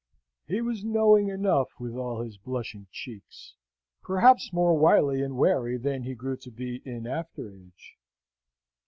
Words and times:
He 0.47 0.61
was 0.63 0.83
knowing 0.83 1.27
enough 1.29 1.79
with 1.79 1.93
all 1.93 2.23
his 2.23 2.35
blushing 2.39 2.87
cheeks; 2.91 3.53
perhaps 4.01 4.51
more 4.51 4.75
wily 4.75 5.21
and 5.21 5.37
wary 5.37 5.77
than 5.77 6.01
he 6.01 6.15
grew 6.15 6.37
to 6.37 6.49
be 6.49 6.81
in 6.83 7.05
after 7.05 7.51
age. 7.53 7.99